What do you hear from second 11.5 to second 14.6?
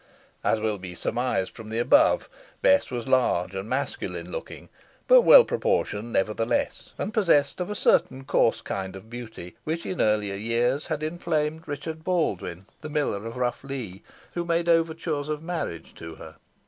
Richard Baldwyn, the miller of Rough Lee, who